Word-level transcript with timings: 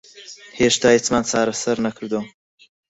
هێشتا 0.59 0.87
هیچمان 0.95 1.23
چارەسەر 1.29 1.77
نەکردووە. 1.85 2.21